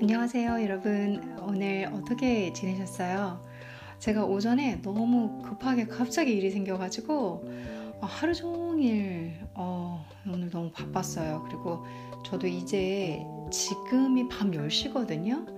[0.00, 1.36] 안녕하세요, 여러분.
[1.42, 3.44] 오늘 어떻게 지내셨어요?
[3.98, 7.42] 제가 오전에 너무 급하게 갑자기 일이 생겨가지고
[8.00, 11.44] 어, 하루 종일 어, 오늘 너무 바빴어요.
[11.48, 11.84] 그리고
[12.24, 15.48] 저도 이제 지금이 밤 10시거든요.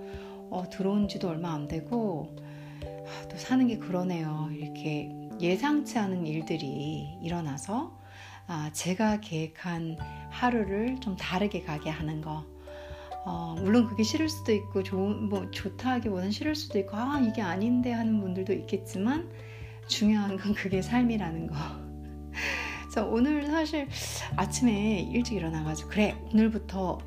[0.49, 2.35] 어, 들어온 지도 얼마 안 되고
[2.83, 4.49] 아, 또 사는 게 그러네요.
[4.51, 7.95] 이렇게 예상치 않은 일들이 일어나서
[8.47, 9.97] 아, 제가 계획한
[10.31, 12.50] 하루를 좀 다르게 가게 하는 거.
[13.25, 17.41] 어, 물론 그게 싫을 수도 있고 좋은 뭐 좋다 하기보다는 싫을 수도 있고 아 이게
[17.41, 19.29] 아닌데 하는 분들도 있겠지만
[19.87, 21.55] 중요한 건 그게 삶이라는 거.
[22.89, 23.87] 그래서 오늘 사실
[24.35, 26.97] 아침에 일찍 일어나가지고 그래 오늘부터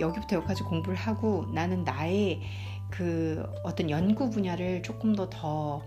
[0.00, 2.40] 여기부터 여기까지 공부를 하고 나는 나의
[2.90, 5.82] 그 어떤 연구 분야를 조금 더더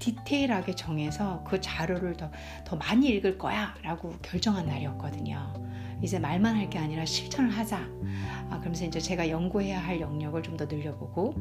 [0.00, 2.30] 디테일하게 정해서 그 자료를 더,
[2.64, 5.52] 더 많이 읽을 거야 라고 결정한 날이었거든요.
[6.02, 7.78] 이제 말만 할 게 아니라 실천을 하자.
[8.50, 11.34] 아, 그러면서 이제 제가 연구해야 할 영역을 좀 더 늘려보고,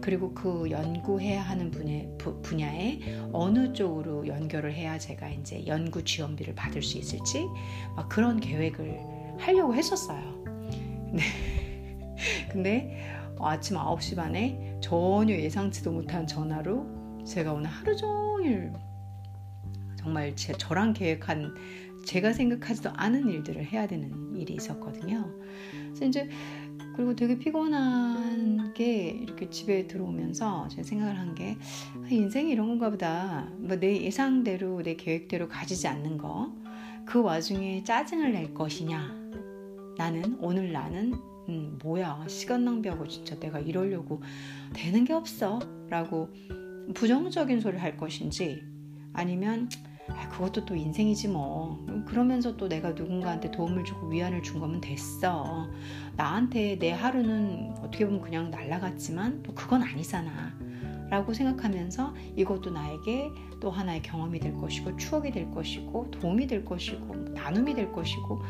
[0.00, 2.02] 그리고 그 연구해야 하는 분야,
[2.42, 3.00] 분야에
[3.32, 7.46] 어느 쪽으로 연결을 해야 제가 이제 연구 지원비를 받을 수 있을지,
[7.94, 8.98] 막 그런 계획을
[9.38, 10.44] 하려고 했었어요.
[11.12, 11.22] 네.
[12.50, 13.04] 근데
[13.38, 18.72] 아침 9시 반에 전혀 예상치도 못한 전화로 제가 오늘 하루 종일
[19.98, 21.54] 정말 제, 저랑 계획한
[22.04, 25.32] 제가 생각하지도 않은 일들을 해야 되는 일이 있었거든요.
[25.88, 26.28] 그래서 이제
[26.96, 31.56] 그리고 되게 피곤한 게 이렇게 집에 들어오면서 제가 생각을 한 게
[32.08, 33.48] 인생이 이런 건가 보다.
[33.58, 36.52] 뭐 내 예상대로 내 계획대로 가지지 않는 거.
[37.04, 39.24] 그 와중에 짜증을 낼 것이냐.
[39.98, 41.14] 나는 오늘 나는
[41.48, 44.22] 음, 뭐야 시간 낭비하고 진짜 내가 이러려고
[44.72, 46.30] 되는 게 없어 라고
[46.94, 48.62] 부정적인 소리를 할 것인지
[49.12, 49.68] 아니면
[50.08, 51.78] 아, 그것도 또 인생이지 뭐.
[52.06, 55.68] 그러면서 또 내가 누군가한테 도움을 주고 위안을 준 거면 됐어.
[56.16, 60.54] 나한테 내 하루는 어떻게 보면 그냥 날라갔지만 또 그건 아니잖아.
[61.10, 63.30] 라고 생각하면서 이것도 나에게
[63.60, 68.42] 또 하나의 경험이 될 것이고 추억이 될 것이고 도움이 될 것이고 나눔이 될 것이고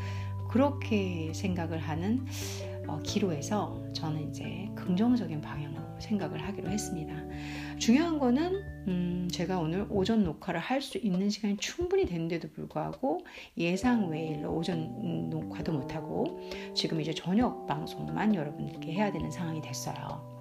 [0.48, 2.24] 그렇게 생각을 하는
[2.86, 7.14] 어, 기로에서 저는 이제 긍정적인 방향으로 생각을 하기로 했습니다.
[7.78, 13.24] 중요한 거는 음, 제가 오늘 오전 녹화를 할 수 있는 시간이 충분히 됐는데도 불구하고
[13.56, 16.40] 예상 외일로 오전 녹화도 못하고
[16.74, 20.34] 지금 이제 저녁 방송만 여러분들께 해야 되는 상황이 됐어요.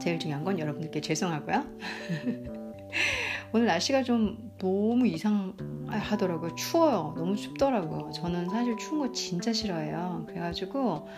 [0.00, 1.64] 제일 중요한 건 여러분들께 죄송하고요.
[3.52, 6.54] 오늘 날씨가 좀 너무 이상하더라고요.
[6.54, 7.14] 추워요.
[7.16, 8.10] 너무 춥더라고요.
[8.12, 10.24] 저는 사실 추운 거 진짜 싫어해요.
[10.26, 11.08] 그래가지고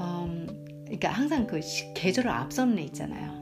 [0.00, 1.60] 음, 그러니까 항상 그
[1.94, 3.39] 계절을 앞서는 애 있잖아요.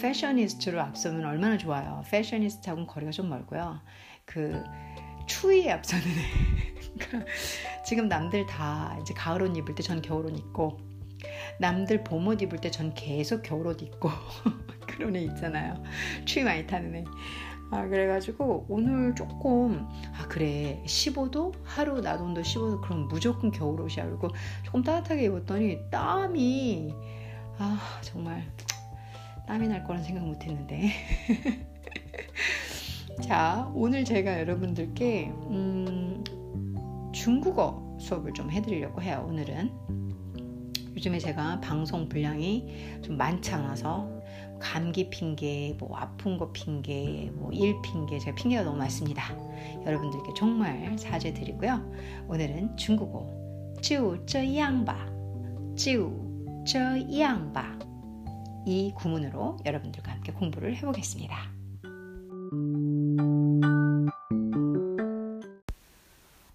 [0.00, 2.02] 패셔니스트로 앞서면 얼마나 좋아요.
[2.10, 3.80] 패셔니스트하고는 거리가 좀 멀고요.
[4.24, 4.62] 그
[5.26, 6.04] 추위에 앞서는
[7.84, 10.78] 지금 남들 다 이제 가을 옷 입을 때 전 겨울 옷 입고
[11.60, 14.08] 남들 봄 옷 입을 때 전 계속 겨울 옷 입고
[14.86, 15.82] 그런 애 있잖아요.
[16.24, 17.04] 추위 많이 타는 애.
[17.70, 19.86] 아, 그래가지고 오늘 조금
[20.18, 24.28] 아 그래 15도 하루 낮 온도 15도 그럼 무조건 겨울옷이야 그리고
[24.64, 26.94] 조금 따뜻하게 입었더니 땀이
[27.58, 28.42] 아 정말
[29.47, 30.91] 땀이 날 거란 생각 못했는데
[33.21, 36.23] 자 오늘 제가 여러분들께 음,
[37.13, 39.71] 중국어 수업을 좀 해드리려고 해요 오늘은
[40.95, 44.09] 요즘에 제가 방송 분량이 좀 많지 않아서
[44.59, 49.35] 감기 핑계, 뭐 아픈 거 핑계, 뭐 일 핑계, 제가 핑계가 너무 많습니다.
[49.85, 51.91] 여러분들께 정말 사죄드리고요.
[52.29, 53.27] 오늘은 중국어
[53.81, 55.05] 就这样吧,
[55.75, 56.09] 就
[56.65, 56.79] 这
[57.17, 57.77] 样吧
[58.66, 61.50] 이 구문으로 여러분들과 함께 공부를 해보겠습니다.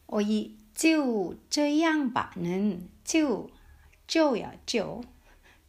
[0.07, 3.47] 어, 이 쯔우, 쯔양바는 쯔우,
[4.05, 5.01] 쯔야, 쯔우,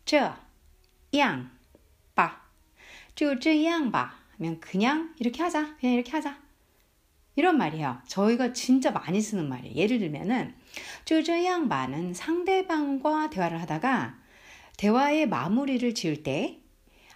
[0.04, 1.48] 쯔양바,
[3.14, 6.38] 쯔우, 쯔양바 하면 그냥 이렇게 하자, 그냥 이렇게 하자.
[7.36, 8.00] 이런 말이에요.
[8.06, 9.74] 저희가 진짜 많이 쓰는 말이에요.
[9.74, 10.54] 예를 들면은
[11.04, 14.23] 쯔, 쯔양바는 상대방과 대화를 하다가
[14.76, 16.60] 대화의 마무리를 지을 때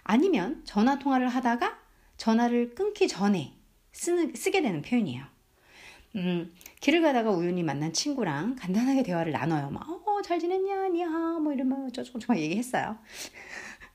[0.03, 1.77] 아니면 전화 통화를 하다가
[2.17, 3.53] 전화를 끊기 전에
[3.91, 5.23] 쓰는, 쓰게 되는 표현이에요.
[6.15, 9.69] 음, 길을 가다가 우연히 만난 친구랑 간단하게 대화를 나눠요.
[9.69, 12.97] 막, 어, 잘 지냈냐, 니하, 뭐말 어쩌고 저쩌고 얘기했어요.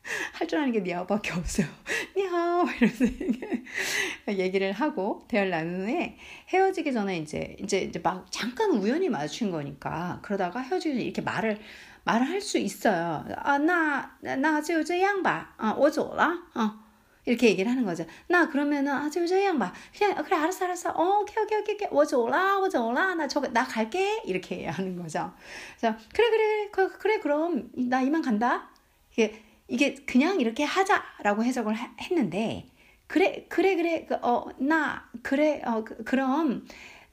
[0.35, 1.67] 할 줄 아는 게 니하오밖에 없어요.
[2.17, 3.05] 니하오 이러면서
[4.29, 6.19] 얘기를 하고 대화를 나눈 후에
[6.49, 11.59] 헤어지기 전에 이제 이제 이제 막 잠깐 우연히 마주친 거니까 그러다가 헤어지기 전에 이렇게 말을
[12.05, 13.25] 말을 할 수 있어요.
[13.39, 16.85] 아, 나, 나, 저, 저 양반, 아, 오조라, 어.
[17.27, 18.05] 이렇게 얘기를 하는 거죠.
[18.29, 21.89] 나 그러면은 아, 저, 저 양반, 그냥 그래 알았어, 알았어, 어, 오케이, 오케이, 오케이, 오케이.
[21.91, 25.33] 오조라, 오조라, 나 저, 나 갈게 이렇게 하는 거죠.
[25.79, 28.69] 그래서 그래, 그래, 그래, 그, 그래, 그럼 나 이만 간다.
[29.12, 32.69] 이게 이게 그냥 이렇게 하자라고 해석을 하, 했는데
[33.06, 36.67] 그래, 그래, 그래, 그, 어, 나 그래, 어, 그, 그럼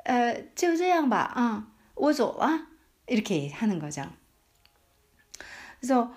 [0.09, 1.63] 어, 저, 저 양반, 어,
[1.95, 2.67] 오조라
[3.07, 4.03] 이렇게 하는 거죠.
[5.81, 6.13] 그래서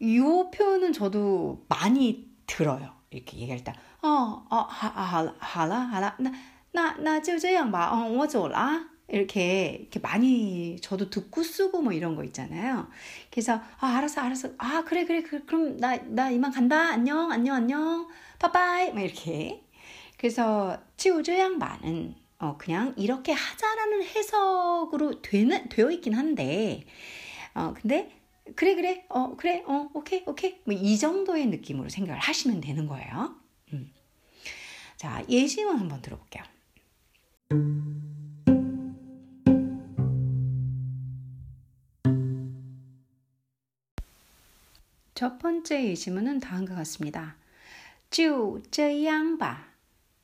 [0.00, 0.18] 이
[0.52, 2.92] 표현은 저도 많이 들어요.
[3.10, 3.72] 이렇게 얘기할 때,
[4.02, 4.08] 어,
[4.50, 6.32] 어, 하, 아, 하, 하라, 하라, 나,
[6.72, 8.88] 나, 나, 저这样 봐, 어, 뭐 워줘라.
[9.06, 12.88] 이렇게, 이렇게 많이 저도 듣고 쓰고 뭐 이런 거 있잖아요.
[13.30, 14.48] 그래서, 아, 알았어, 알았어.
[14.58, 16.88] 아, 그래, 그래, 그, 그럼 나, 나 이만 간다.
[16.90, 18.08] 안녕, 안녕, 안녕.
[18.40, 18.92] 빠빠이.
[18.92, 19.62] 막 이렇게.
[20.18, 26.84] 그래서, 치우저 양반은, 어, 그냥 이렇게 하자라는 해석으로 되는, 되어 있긴 한데,
[27.54, 28.10] 어, 근데
[28.55, 33.35] 그래 그래 어 그래 어 오케이 오케이 뭐 이 정도의 느낌으로 생각을 하시면 되는 거예요.
[33.73, 33.91] 음.
[34.97, 36.43] 자 예시문 한번 들어볼게요.
[45.13, 47.35] 첫 번째 예시문은 다음과 같습니다.
[48.09, 49.67] 就这样吧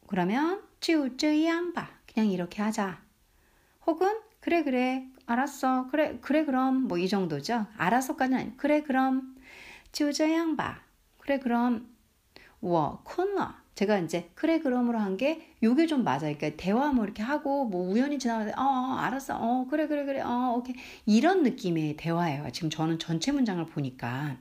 [0.07, 3.01] 그러면 就这样吧 그냥 이렇게 하자.
[3.85, 5.86] 혹은 그래 그래 알았어.
[5.90, 6.88] 그래, 그래, 그럼.
[6.88, 7.66] 뭐 이 정도죠.
[7.76, 8.56] 알아서까지 아니.
[8.56, 9.34] 그래, 그럼.
[9.92, 10.80] 조저양바.
[11.18, 11.88] 그래, 그럼.
[12.60, 13.54] 워, 콘너.
[13.74, 16.36] 제가 이제, 그래, 그럼으로 한 게, 요게 좀 맞아요.
[16.36, 19.36] 그러니까 대화 뭐 이렇게 하고, 뭐 우연히 지나가는데, 어, 어, 알았어.
[19.40, 20.20] 어, 그래, 그래, 그래.
[20.22, 20.74] 어, 오케이.
[21.06, 22.50] 이런 느낌의 대화예요.
[22.52, 24.36] 지금 저는 전체 문장을 보니까.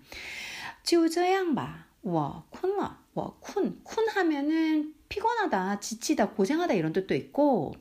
[0.83, 1.85] 조저양바.
[2.03, 2.91] 워, 콘너.
[3.13, 3.83] 워, 쿤.
[3.83, 7.74] 쿤 하면은 피곤하다, 지치다, 고생하다 이런 뜻도 있고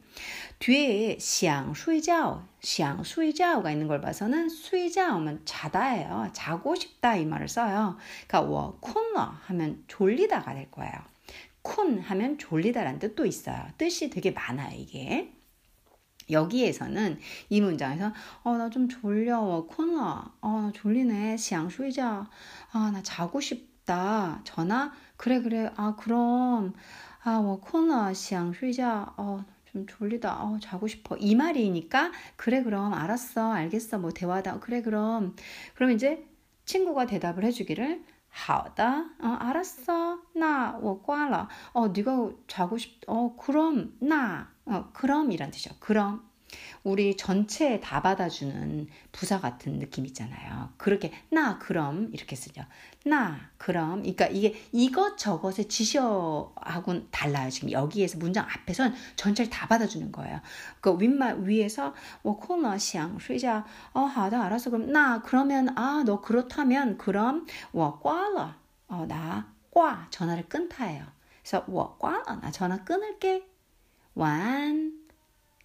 [0.60, 6.30] 뒤에 想睡觉,想睡觉가 있는 걸 봐서는 睡觉면 자다예요.
[6.34, 7.98] 자고 싶다 이 말을 써요.
[8.28, 10.94] 그러니까 我困了 하면 졸리다가 될 거예요.
[11.64, 13.66] 쿤 하면 졸리다라는 뜻도 있어요.
[13.78, 15.34] 뜻이 되게 많아요, 이게.
[16.30, 17.20] 여기에서는
[17.50, 18.14] 이 문장에서
[18.44, 22.26] 어 나 좀 졸려 콘라 어나 졸리네 想睡觉
[22.72, 26.74] 아나 자고 싶다 전화 그래 그래 아 그럼
[27.28, 29.14] 아, 뭐 코너 想睡觉.
[29.18, 30.44] 어, 좀 졸리다.
[30.44, 31.16] 어, 자고 싶어.
[31.18, 33.52] 이 말이니까 그래 그럼 알았어.
[33.54, 34.00] 알겠어.
[34.00, 34.60] 뭐 대화다.
[34.60, 35.36] 그래 그럼
[35.76, 36.26] 그럼 이제
[36.66, 38.04] 친구가 대답을 해 주기를
[38.34, 38.84] 好的.
[39.22, 40.20] 어, 알았어.
[40.36, 41.48] 나, 我挂了.
[41.74, 43.02] 어, 네가 자고 싶.
[43.08, 44.52] 어, 그럼 나.
[44.66, 45.76] 어, 그럼이란 뜻이요.
[45.80, 46.24] 그럼
[46.83, 50.71] 우리 전체 다 받아주는 부사 같은 느낌 있잖아요.
[50.77, 52.63] 그렇게 나 그럼 이렇게 쓰죠.
[53.05, 57.51] 나 그럼 그러니까 이게 이것 저것의 지시어하고 달라요.
[57.51, 60.41] 지금 여기에서 문장 앞에선 전체를 다 받아주는 거예요.
[60.81, 66.97] 그 윗말 위에서 뭐, 워코너샹 쉬자 어 하다 알아서 그럼 나 그러면 아 너 그렇다면
[66.99, 71.07] 그럼 워 꽈라 어나 꽈 전화를 끊다예요.
[71.43, 73.47] 그래서 워 꽈라 나 전화 끊을게
[74.15, 75.07] 완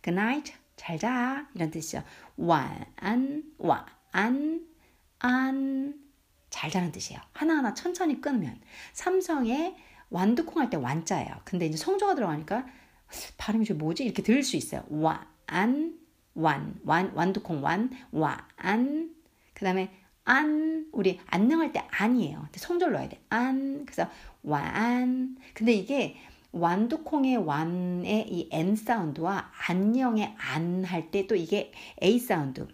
[0.04, 1.48] good night 잘 자.
[1.54, 2.04] 이런 뜻이죠.
[2.38, 4.66] 완안, 완안,
[5.20, 6.00] 안.
[6.50, 7.20] 잘 자는 뜻이에요.
[7.34, 8.60] 하나하나 천천히 끊으면.
[8.94, 9.76] 삼성의
[10.10, 11.42] 완두콩 할 때 완자예요.
[11.46, 12.66] 근데 이제 성조가 들어가니까
[13.38, 14.04] 발음이 좀 뭐지?
[14.04, 14.84] 이렇게 들을 수 있어요.
[14.90, 15.26] 완,
[16.36, 18.38] 완, 완, 완두콩 완, 완.
[19.54, 19.92] 그 다음에
[20.26, 22.48] 안, 우리 안녕할 때 안이에요.
[22.56, 23.20] 성조를 넣어야 돼.
[23.30, 23.86] 안.
[23.86, 24.10] 그래서
[24.44, 25.36] 완.
[25.54, 26.18] 근데 이게
[26.54, 31.72] 완두콩의 완의 이 N 사운드와 안녕의 안 할 때 또 이게
[32.02, 32.62] A 사운드.
[32.62, 32.68] 어,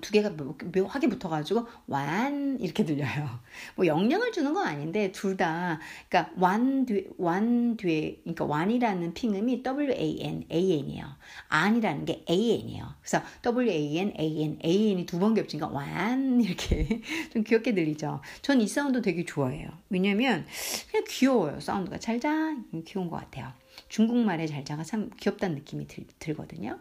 [0.00, 0.30] 두 개가
[0.74, 3.40] 묘하게 붙어가지고 완 이렇게 들려요.
[3.76, 5.78] 뭐 영향을 주는 건 아닌데 둘 다
[6.08, 11.06] 그러니까 완 뒤, 완 뒤에 그러니까 완이라는 핑음이 W A N A N이에요.
[11.48, 12.94] 안이라는 게 A N이에요.
[13.00, 17.00] 그래서 W A N A N A N이 두 번 겹치니까 완 이렇게
[17.32, 18.20] 좀 귀엽게 들리죠.
[18.42, 19.68] 전 이 사운드 되게 좋아해요.
[19.88, 20.44] 왜냐면
[20.90, 21.60] 그냥 귀여워요.
[21.60, 23.52] 사운드가 잘자 귀여운 것 같아요.
[23.89, 26.79] 중국말의 잘자가 참 귀엽다는 느낌이 들, 들거든요.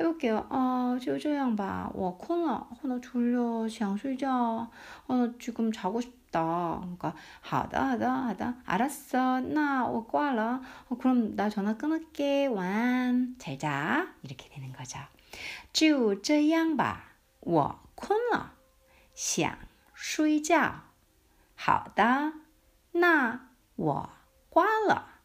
[0.00, 0.46] 해볼게요.
[0.50, 3.68] 아, 就这样吧.我困了.나 졸려.
[3.68, 4.70] 想睡觉.
[5.06, 6.80] 어, 지금 자고 싶다.
[6.80, 8.56] 그러니까 하다 하다 하다.
[8.64, 9.40] 알았어.
[9.40, 10.60] 나我挂了.
[10.88, 12.46] 어, 그럼 나 전화 끊을게.
[12.46, 13.34] 완.
[13.38, 14.08] 잘 자.
[14.22, 14.98] 이렇게 되는 거죠.
[15.72, 18.52] 就这样吧，我困了，
[19.14, 19.56] 想
[19.94, 20.82] 睡觉。
[21.56, 22.34] 好的，
[22.92, 24.10] 那我
[24.50, 25.15] 挂了。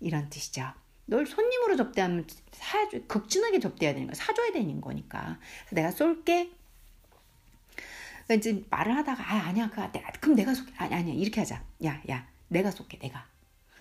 [0.00, 0.72] 이런 뜻이죠.
[1.06, 4.14] 널 손님으로 접대하면 사 극진하게 접대해야 되는 거야.
[4.14, 5.38] 사줘야 되는 거니까.
[5.70, 6.50] 내가 쏠게.
[8.26, 10.72] 그러니까 이제 말을 하다가 아 아니야 그 내가 그럼 내가 쏠게.
[10.76, 11.62] 아니 아니야 이렇게 하자.
[11.84, 13.26] 야 야 내가 쏠게 내가.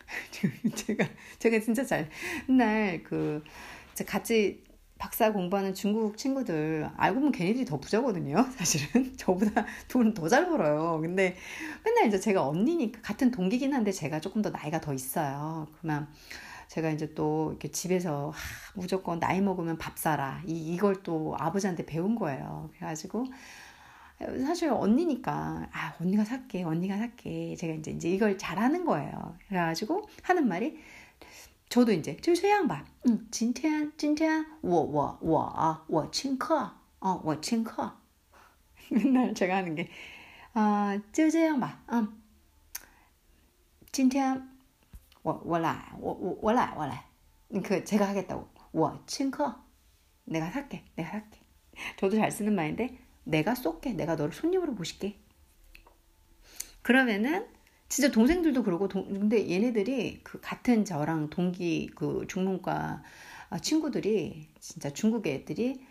[0.76, 1.08] 제가
[1.38, 2.10] 제가 진짜 잘
[2.48, 3.44] 맨날 그
[4.08, 4.64] 같이
[5.00, 8.46] 박사 공부하는 중국 친구들 알고 보면 걔네들이 더 부자거든요.
[8.58, 11.00] 사실은 저보다 돈은 더잘 벌어요.
[11.02, 11.38] 근데
[11.86, 15.68] 맨날 이제 제가 언니니까 같은 동기긴 한데 제가 조금 더 나이가 더 있어요.
[15.80, 16.08] 그러면
[16.68, 18.38] 제가 이제 또 이렇게 집에서 하,
[18.76, 22.70] 무조건 나이 먹으면 밥 사라 이 이걸 또 아버지한테 배운 거예요.
[22.76, 23.26] 그래가지고
[24.46, 29.38] 사실 언니니까 아 언니가 살게 언니가 살게 제가 이제 이제 이걸 잘하는 거예요.
[29.48, 30.78] 그래가지고 하는 말이
[31.69, 32.85] 저도 이제 就这样吧.
[33.07, 36.71] 응, 今天今天我我我我请客.
[37.01, 37.93] 어, 我请客.
[38.91, 39.89] 맨날 제가 하는 게
[40.55, 41.83] 아, 就这样吧.
[41.93, 42.21] 응.
[43.91, 44.49] 今天
[45.23, 47.05] 我我来我我我来我来.
[47.63, 48.47] 그 제가 하겠다고.
[48.73, 49.55] 我请客.
[50.25, 50.85] 내가 살게.
[50.97, 51.41] 내가 살게.
[51.97, 53.95] 저도 잘 쓰는 말인데 내가 쏠게.
[53.95, 55.19] 내가 너를 손님으로 모실게.
[56.83, 57.49] 그러면은
[57.90, 63.04] 진짜 동생들도 그러고 동, 근데 얘네들이 그 같은 저랑 동기 그 중문과
[63.50, 65.84] 아, 친구들이 진짜 중국 애들이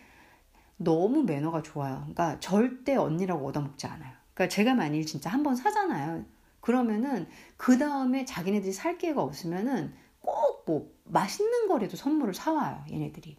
[0.77, 1.97] 너무 매너가 좋아요.
[2.01, 4.13] 그러니까 절대 언니라고 얻어먹지 않아요.
[4.33, 6.25] 그러니까 제가 만일 진짜 한 번 사잖아요.
[6.61, 7.27] 그러면은
[7.57, 12.85] 그 다음에 자기네들이 살 기회가 없으면은 꼭 뭐 맛있는 거라도 선물을 사와요.
[12.91, 13.35] 얘네들이.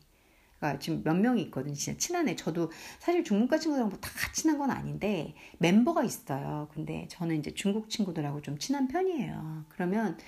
[0.80, 1.74] 지금 몇 명이 있거든요.
[1.74, 2.36] 진짜 친한 애.
[2.36, 6.68] 저도 사실 중국과 친구들하고 뭐다 친한 건 아닌데 멤버가 있어요.
[6.74, 9.64] 근데 저는 이제 중국 친구들하고 좀 친한 편이에요.
[9.68, 10.18] 그러면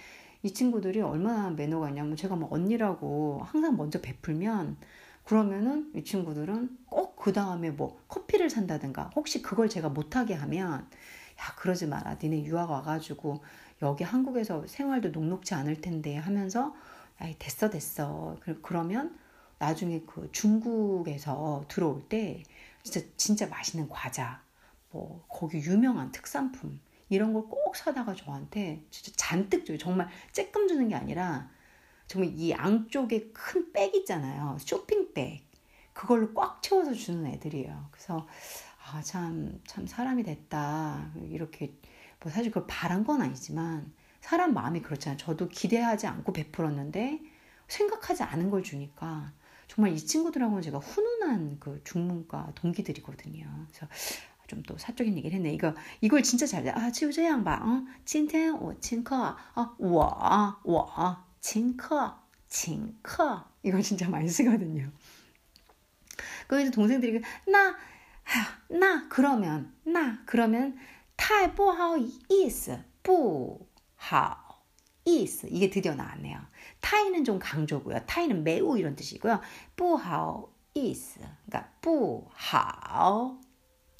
[0.43, 4.77] 이 친구들이 얼마나 매너가 있냐면 제가 뭐 언니라고 항상 먼저 베풀면
[5.25, 11.55] 그러면은 이 친구들은 꼭 그 다음에 뭐 커피를 산다든가 혹시 그걸 제가 못하게 하면 야
[11.57, 13.45] 그러지 마라 니네 유학 와가지고
[13.81, 16.75] 여기 한국에서 생활도 녹록지 않을 텐데 하면서
[17.23, 19.17] 야 됐어 됐어 그러면
[19.63, 22.43] 나중에 그 중국에서 들어올 때
[22.83, 24.43] 진짜 진짜 맛있는 과자,
[24.91, 29.79] 뭐 거기 유명한 특산품 이런 걸 꼭 사다가 저한테 진짜 잔뜩 줘요.
[29.79, 31.51] 정말 쬐끔 주는 게 아니라
[32.07, 34.57] 정말 이 양쪽에 큰 백 있잖아요.
[34.61, 35.47] 쇼핑백.
[35.95, 37.89] 그걸로 꽉 채워서 주는 애들이에요.
[37.91, 38.27] 그래서
[38.85, 41.13] 아, 참, 참 사람이 됐다.
[41.31, 41.75] 이렇게,
[42.21, 45.17] 뭐 사실 그걸 바란 건 아니지만, 사람 마음이 그렇잖아요.
[45.19, 47.21] 저도 기대하지 않고 베풀었는데,
[47.69, 49.33] 생각하지 않은 걸 주니까,
[49.72, 53.68] 정말 이 친구들하고는 제가 훈훈한 그 중문과 동기들이거든요.
[53.70, 53.88] 그래서
[54.48, 55.54] 좀 또 사적인 얘기를 했네.
[55.54, 56.72] 이거 이걸 진짜 잘 돼.
[56.72, 57.62] 아, 就这样吧.
[57.64, 59.36] 어, 今天我请客.
[59.56, 63.44] 어, 我我请客请客.
[63.62, 64.90] 이걸 진짜 많이 쓰거든요.
[66.48, 67.76] 그래서 동생들이 나,
[68.70, 70.78] 나 그러면 나 그러면
[71.18, 74.41] 太不好意思不好
[75.07, 76.39] is 이게 드디어 나왔네요.
[76.81, 78.07] 타이는 좀 강조고요.
[78.07, 79.41] 타이는 매우 이런 뜻이고요.
[79.77, 83.39] 부하오 is 그러니까 부하오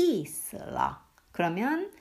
[0.01, 0.97] is了
[1.33, 1.93] 그러면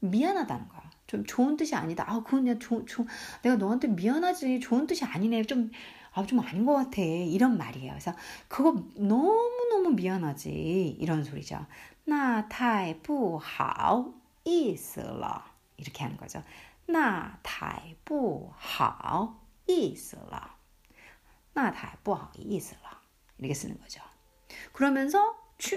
[0.00, 0.88] 미안하다는 거야.
[1.06, 2.04] 좀 좋은 뜻이 아니다.
[2.06, 3.04] 아, 그건 내가 조, 조,
[3.42, 4.60] 내가 너한테 미안하지.
[4.60, 5.44] 좋은 뜻이 아니네.
[5.44, 5.70] 좀,
[6.12, 7.00] 아, 좀 아닌 것 같아.
[7.00, 7.92] 이런 말이에요.
[7.92, 8.12] 그래서
[8.46, 10.96] 그거 너무너무 미안하지.
[11.00, 11.64] 이런 소리죠.
[12.04, 15.42] 나 타이 부하오 이슬러.
[15.78, 16.42] 이렇게 하는 거죠.
[16.87, 20.57] 那太不好意思了.
[21.53, 23.01] 那太不好意思了.
[23.37, 24.01] 이렇게 쓰는 거죠.
[24.73, 25.35] 그러면서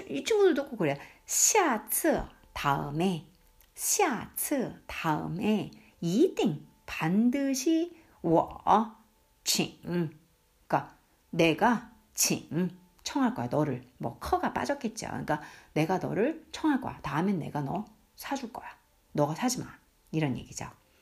[0.09, 0.99] 이 친구들도 꼭 그래.
[1.25, 2.23] 下次
[2.53, 3.25] 다음에
[3.75, 8.95] 下次 다음에 一定 반드시 我
[9.43, 9.79] 请
[10.67, 10.97] 그러니까
[11.29, 15.07] 내가 请 청할 거야 너를 뭐 커가 빠졌겠죠.
[15.07, 15.41] 그러니까
[15.73, 16.99] 내가 너를 청할 거야.
[17.01, 17.85] 다음엔 내가 너
[18.15, 18.67] 사줄 거야.
[19.13, 19.67] 너가 사지 마.
[20.11, 20.69] 이런 얘기죠.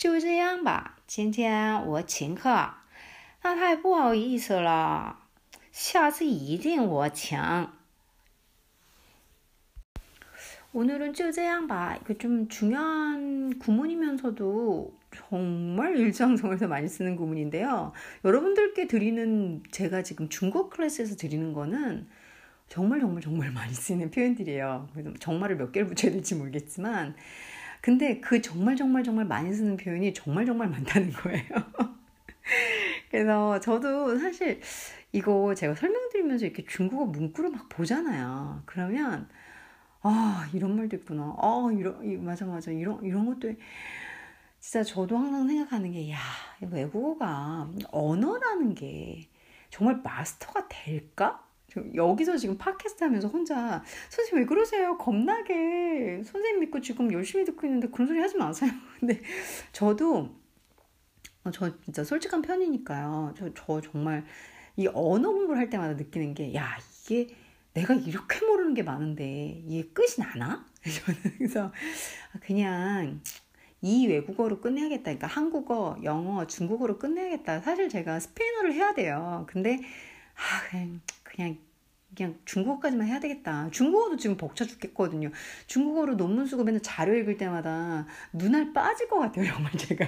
[0.00, 2.70] 就这样吧，今天我请客。
[3.42, 5.18] 那太不好意思了，
[5.72, 7.72] 下次一定我强。
[10.72, 11.96] 오늘은 就这样吧.
[12.02, 17.92] 이거 좀 중요한 구문이면서도 정말 일상생활에서 많이 쓰는 구문인데요.
[18.24, 22.06] 여러분들께 드리는 제가 지금 중국 클래스에서 드리는 거는
[22.68, 24.88] 정말 정말 정말 많이 쓰이는 표현들이에요.
[24.92, 27.14] 그래서 정말을 몇 개를 붙여야 될지 모르겠지만
[27.81, 31.47] 근데 그 정말 정말 정말 많이 쓰는 표현이 정말 정말 많다는 거예요.
[33.09, 34.61] 그래서 저도 사실
[35.11, 38.61] 이거 제가 설명드리면서 이렇게 중국어 문구를 막 보잖아요.
[38.65, 39.27] 그러면
[40.01, 41.35] 아 이런 말도 있구나.
[41.39, 43.53] 아 이런 맞아 맞아 이런 이런 것도
[44.59, 46.17] 진짜 저도 항상 생각하는 게 야
[46.69, 49.27] 외국어가 언어라는 게
[49.69, 51.43] 정말 마스터가 될까?
[51.95, 54.97] 여기서 지금 팟캐스트 하면서 혼자 선생님 왜 그러세요?
[54.97, 58.71] 겁나게 선생님 믿고 지금 열심히 듣고 있는데 그런 소리 하지 마세요.
[58.99, 59.21] 근데
[59.71, 60.29] 저도
[61.43, 63.33] 어, 저 진짜 솔직한 편이니까요.
[63.37, 64.25] 저, 저 정말
[64.77, 67.27] 이 언어 공부를 할 때마다 느끼는 게 야 이게
[67.73, 70.65] 내가 이렇게 모르는 게 많은데 이게 끝이 나나?
[70.83, 71.71] 저는 그래서
[72.41, 73.21] 그냥
[73.81, 75.03] 이 외국어로 끝내야겠다.
[75.03, 77.61] 그러니까 한국어, 영어, 중국어로 끝내야겠다.
[77.61, 79.45] 사실 제가 스페인어를 해야 돼요.
[79.49, 79.79] 근데
[80.35, 81.01] 아 그냥
[81.33, 81.57] 그냥
[82.15, 83.69] 그냥 중국어까지만 해야 되겠다.
[83.71, 85.31] 중국어도 지금 벅차 죽겠거든요.
[85.67, 90.05] 중국어로 논문 쓰고 맨날 자료 읽을 때마다 눈알 빠질 것 같아요, 정말 제가.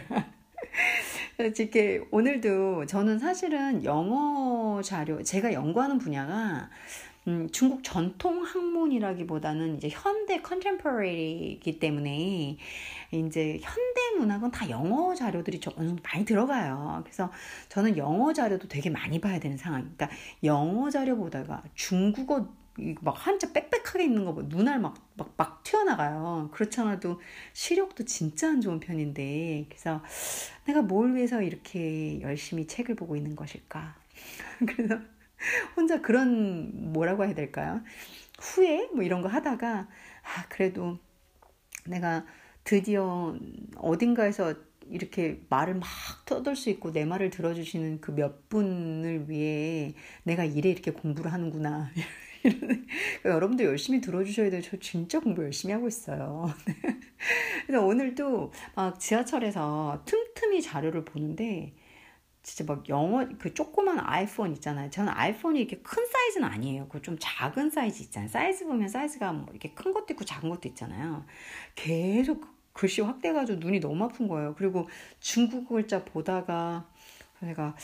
[1.40, 6.70] 이렇게 오늘도 저는 사실은 영어 자료, 제가 연구하는 분야가
[7.28, 12.58] 음, 중국 전통 학문이라기보다는 이제 현대 컨템퍼러리이기 때문에
[13.12, 17.02] 이제 현대 문학은 다 영어 자료들이 좀 어느 정도 많이 들어가요.
[17.04, 17.32] 그래서
[17.70, 19.82] 저는 영어 자료도 되게 많이 봐야 되는 상황.
[19.96, 20.10] 그러니까
[20.44, 22.48] 영어 자료 보다가 중국어
[23.02, 24.42] 막 한자 빽빽하게 있는 거 봐.
[24.46, 26.50] 눈알 막, 막, 막 튀어나가요.
[26.52, 27.22] 그렇잖아도
[27.54, 29.68] 시력도 진짜 안 좋은 편인데.
[29.70, 30.02] 그래서
[30.66, 33.96] 내가 뭘 위해서 이렇게 열심히 책을 보고 있는 것일까.
[34.68, 35.00] 그래서
[35.76, 37.82] 혼자 그런 뭐라고 해야 될까요?
[38.40, 39.88] 후회 뭐 이런 거 하다가
[40.24, 40.98] 아 그래도
[41.86, 42.26] 내가
[42.64, 43.36] 드디어
[43.78, 44.56] 어딘가에서
[44.90, 45.88] 이렇게 말을 막
[46.26, 51.90] 떠들 수 있고 내 말을 들어주시는 그 몇 분을 위해 내가 이래 이렇게 공부를 하는구나.
[52.44, 54.62] 그러니까 여러분도 열심히 들어주셔야 돼요.
[54.62, 56.54] 저 진짜 공부 열심히 하고 있어요.
[57.66, 61.74] 그래서 오늘도 막 지하철에서 틈틈이 자료를 보는데
[62.44, 64.90] 진짜 막 영어 그 조그만 아이폰 있잖아요.
[64.90, 66.88] 저는 아이폰이 이렇게 큰 사이즈는 아니에요.
[66.90, 68.30] 그 좀 작은 사이즈 있잖아요.
[68.30, 71.26] 사이즈 보면 사이즈가 뭐 이렇게 큰 것도 있고 작은 것도 있잖아요.
[71.76, 74.56] 계속 글씨 확대가지고 눈이 너무 아픈 거예요.
[74.58, 76.86] 그리고 중국 글자 보다가
[77.40, 77.76] 제가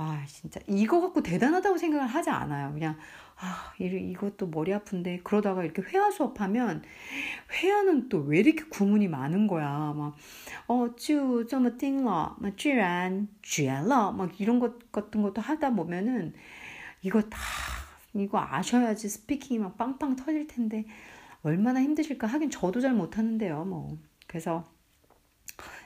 [0.00, 2.72] 아, 진짜 이거 갖고 대단하다고 생각을 하지 않아요.
[2.72, 2.96] 그냥
[3.36, 6.82] 아, 이것도 머리 아픈데 그러다가 이렇게 회화 수업하면
[7.52, 9.92] 회화는 또 왜 이렇게 구문이 많은 거야.
[9.96, 10.14] 막
[10.68, 16.32] 어, 쭈, 저뭐 띵러, 막 쥐란, 쥐알러 막 이런 것 같은 것도 하다 보면은
[17.02, 17.38] 이거 다
[18.14, 20.86] 이거 아셔야지 스피킹이 막 빵빵 터질 텐데
[21.42, 23.64] 얼마나 힘드실까 하긴 저도 잘 못하는데요.
[23.64, 24.64] 뭐 그래서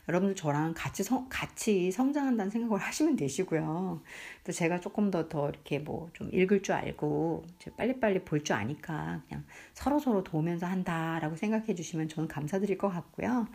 [0.08, 4.02] 여러분들 저랑 같이 성, 같이 성장한다는 생각을 하시면 되시고요.
[4.44, 7.44] 또 제가 조금 더 더 이렇게 뭐 좀 읽을 줄 알고
[7.76, 13.46] 빨리빨리 볼 줄 아니까 그냥 서로 서로 도우면서 한다라고 생각해 주시면 저는 감사드릴 것 같고요.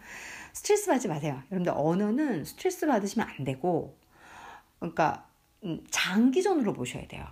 [0.54, 1.42] 스트레스 받지 마세요.
[1.52, 3.98] 여러분들 언어는 스트레스 받으시면 안 되고
[4.80, 5.28] 그러니까
[5.64, 7.26] 음, 장기전으로 보셔야 돼요.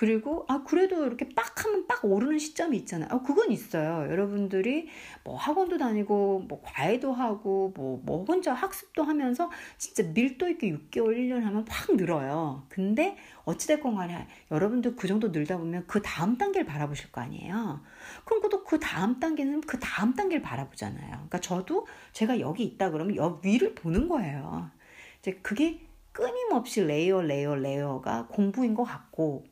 [0.00, 3.10] 그리고 아 그래도 이렇게 빡 하면 빡 오르는 시점이 있잖아요.
[3.12, 4.10] 아 그건 있어요.
[4.10, 4.88] 여러분들이
[5.24, 11.18] 뭐 학원도 다니고 뭐 과외도 하고 뭐뭐 뭐 혼자 학습도 하면서 진짜 밀도 있게 6개월
[11.18, 12.64] 1년 하면 확 늘어요.
[12.70, 17.82] 근데 어찌 됐건 간에 여러분들 그 정도 늘다 보면 그 다음 단계를 바라보실 거 아니에요.
[18.24, 21.10] 그럼 또그 다음 단계는 그 다음 단계를 바라보잖아요.
[21.10, 24.70] 그러니까 저도 제가 여기 있다 그러면 옆 위를 보는 거예요.
[25.18, 25.78] 이제 그게
[26.12, 29.44] 끊임없이 layer layer layer가 공부인 것 같고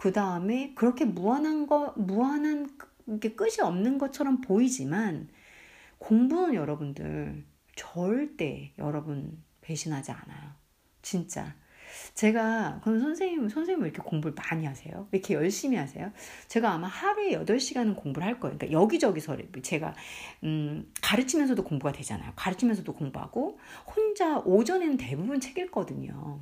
[0.00, 2.70] 그 다음에 그렇게 무한한 거, 무한한
[3.20, 5.28] 게 끝이 없는 것처럼 보이지만
[5.98, 7.44] 공부는 여러분들
[7.76, 10.52] 절대 여러분 배신하지 않아요.
[11.02, 11.54] 진짜.
[12.14, 15.08] 제가 그럼 선생님 선생님 왜 이렇게 공부를 많이 하세요?
[15.10, 16.12] 왜 이렇게 열심히 하세요?
[16.48, 18.56] 제가 아마 하루에 8시간은 공부를 할 거예요.
[18.56, 19.94] 그러니까 여기저기서 제가
[20.44, 22.32] 음, 가르치면서도 공부가 되잖아요.
[22.36, 23.58] 가르치면서도 공부하고
[23.96, 26.40] 혼자 오전에는 대부분 책 읽거든요.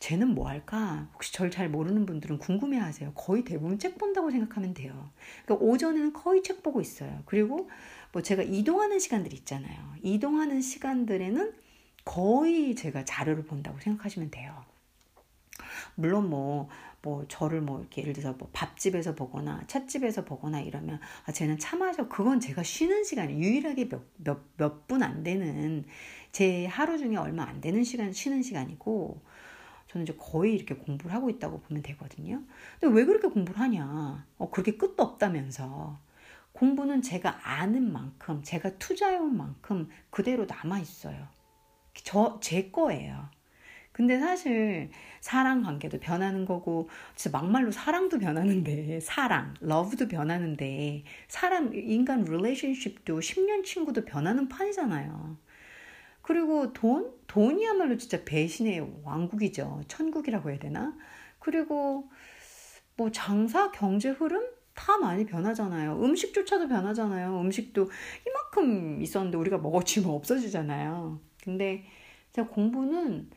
[0.00, 1.08] 쟤는 뭐 할까?
[1.14, 3.12] 혹시 절 잘 모르는 분들은 궁금해 하세요.
[3.14, 5.10] 거의 대부분 책 본다고 생각하면 돼요.
[5.44, 7.22] 그러니까 오전에는 거의 책 보고 있어요.
[7.26, 7.68] 그리고
[8.12, 9.94] 뭐 제가 이동하는 시간들 있잖아요.
[10.02, 11.52] 이동하는 시간들에는
[12.04, 14.64] 거의 제가 자료를 본다고 생각하시면 돼요.
[15.96, 16.68] 물론 뭐,
[17.02, 21.76] 뭐, 저를 뭐, 이렇게 예를 들어서 뭐 밥집에서 보거나 찻집에서 보거나 이러면, 아, 쟤는 차
[21.76, 22.08] 마셔.
[22.08, 25.84] 그건 제가 쉬는 시간이 유일하게 몇, 몇, 몇 분 안 되는,
[26.32, 29.20] 제 하루 중에 얼마 안 되는 시간, 쉬는 시간이고,
[29.88, 32.42] 저는 이제 거의 이렇게 공부를 하고 있다고 보면 되거든요.
[32.80, 34.26] 근데 왜 그렇게 공부를 하냐?
[34.38, 35.98] 어, 그렇게 끝도 없다면서.
[36.52, 41.28] 공부는 제가 아는 만큼, 제가 투자해온 만큼 그대로 남아있어요.
[42.04, 43.28] 저, 제 거예요.
[43.92, 52.24] 근데 사실 사랑 관계도 변하는 거고 진짜 막말로 사랑도 변하는데 사랑, 러브도 변하는데 사람 인간
[52.24, 55.36] 릴레이션십도 10년 친구도 변하는 판이잖아요.
[56.22, 57.12] 그리고 돈?
[57.26, 59.82] 돈이야말로 진짜 배신의 왕국이죠.
[59.88, 60.96] 천국이라고 해야 되나?
[61.38, 62.08] 그리고
[62.96, 66.02] 뭐 장사, 경제 흐름 다 많이 변하잖아요.
[66.02, 67.40] 음식조차도 변하잖아요.
[67.40, 67.90] 음식도
[68.26, 71.20] 이만큼 있었는데 우리가 먹어치면 없어지잖아요.
[71.42, 71.84] 근데
[72.32, 73.30] 제가 공부는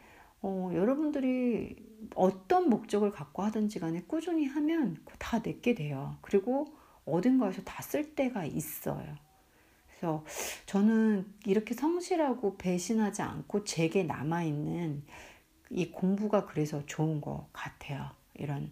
[0.46, 1.76] 어, 여러분들이
[2.16, 6.18] 어떤 목적을 갖고 하든지 간에 꾸준히 하면 다 내게 돼요.
[6.22, 6.68] 그리고
[7.06, 9.16] 어딘가에서 다 쓸 때가 있어요.
[9.88, 10.24] 그래서
[10.68, 15.04] 저는 이렇게 성실하고 배신하지 않고 제게 남아있는
[15.72, 18.12] 이 공부가 그래서 좋은 것 같아요.
[18.36, 18.72] 이런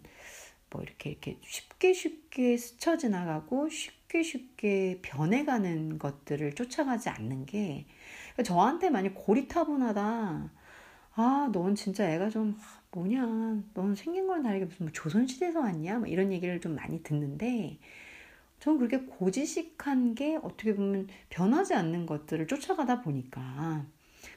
[0.70, 7.86] 뭐 이렇게 이렇게 쉽게 쉽게 스쳐 지나가고 쉽게 쉽게 변해가는 것들을 쫓아가지 않는 게
[8.44, 10.52] 저한테 만약 고리타분하다
[11.16, 12.58] 아, 넌 진짜 애가 좀
[12.90, 17.78] 뭐냐, 넌 생긴 건 다르게 무슨 뭐 조선시대에서 왔냐, 뭐 이런 얘기를 좀 많이 듣는데,
[18.60, 23.86] 저는 그렇게 고지식한 게 어떻게 보면 변하지 않는 것들을 쫓아가다 보니까,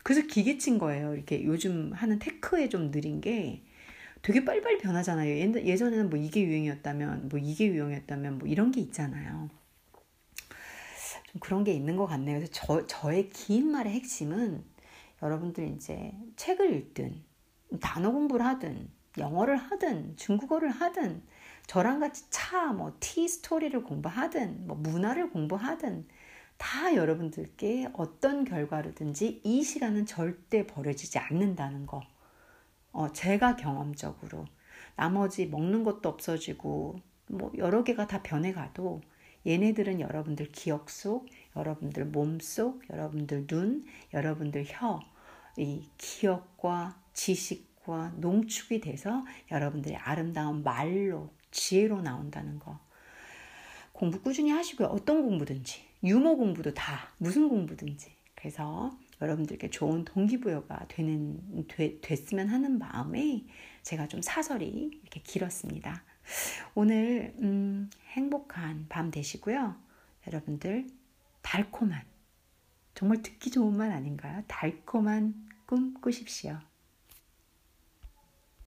[0.03, 1.15] 그래서 기계친 거예요.
[1.15, 3.63] 이렇게 요즘 하는 테크에 좀 느린 게
[4.21, 5.29] 되게 빨리빨리 변하잖아요.
[5.65, 9.49] 예전에는 뭐 이게 유행이었다면, 뭐 이게 유행이었다면, 뭐 이런 게 있잖아요.
[11.31, 12.37] 좀 그런 게 있는 것 같네요.
[12.37, 14.63] 그래서 저, 저의 긴 말의 핵심은
[15.21, 17.23] 여러분들 이제 책을 읽든
[17.82, 21.23] 단어 공부를 하든 영어를 하든 중국어를 하든
[21.67, 26.08] 저랑 같이 차, 뭐, 티 스토리를 공부하든, 뭐, 문화를 공부하든,
[26.58, 32.01] 다 여러분들께 어떤 결과로든지 이 시간은 절대 버려지지 않는다는 거.
[32.93, 34.45] 어, 제가 경험적으로.
[34.95, 39.01] 나머지 먹는 것도 없어지고, 뭐, 여러 개가 다 변해가도
[39.45, 44.99] 얘네들은 여러분들 기억 속, 여러분들 몸 속, 여러분들 눈, 여러분들 혀,
[45.57, 52.79] 이 기억과 지식과 농축이 돼서 여러분들의 아름다운 말로, 지혜로 나온다는 거.
[53.91, 54.89] 공부 꾸준히 하시고요.
[54.89, 55.81] 어떤 공부든지.
[56.03, 58.11] 유머 공부도 다, 무슨 공부든지.
[58.35, 63.43] 그래서 여러분들께 좋은 동기부여가 되는, 되, 됐으면 하는 마음에
[63.81, 66.03] 제가 좀 사설이 이렇게 길었습니다.
[66.75, 69.75] 오늘 음, 행복한 밤 되시고요.
[70.27, 70.87] 여러분들
[71.47, 72.03] 달콤한
[72.93, 74.43] 정말 듣기 좋은 말 아닌가요?
[74.49, 76.60] 달콤한 꿈 꾸십시오.